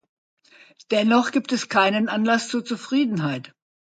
Dennoch 0.89 1.29
gibt 1.29 1.51
es 1.51 1.69
keinen 1.69 2.09
Anlass 2.09 2.47
zur 2.47 2.65
Zufriedenheit. 2.65 3.53